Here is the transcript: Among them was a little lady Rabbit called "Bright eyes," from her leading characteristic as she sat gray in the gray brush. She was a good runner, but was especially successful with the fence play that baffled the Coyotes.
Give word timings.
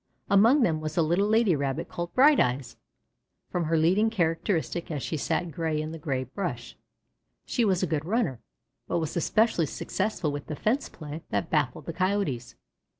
Among 0.31 0.61
them 0.63 0.81
was 0.81 0.97
a 0.97 1.03
little 1.03 1.27
lady 1.27 1.55
Rabbit 1.55 1.87
called 1.87 2.15
"Bright 2.15 2.39
eyes," 2.39 2.75
from 3.51 3.65
her 3.65 3.77
leading 3.77 4.09
characteristic 4.09 4.89
as 4.89 5.03
she 5.03 5.15
sat 5.15 5.51
gray 5.51 5.79
in 5.79 5.91
the 5.91 5.99
gray 5.99 6.23
brush. 6.23 6.75
She 7.45 7.63
was 7.63 7.83
a 7.83 7.85
good 7.85 8.03
runner, 8.03 8.39
but 8.87 8.97
was 8.97 9.15
especially 9.15 9.67
successful 9.67 10.31
with 10.31 10.47
the 10.47 10.55
fence 10.55 10.89
play 10.89 11.21
that 11.29 11.51
baffled 11.51 11.85
the 11.85 11.93
Coyotes. 11.93 12.55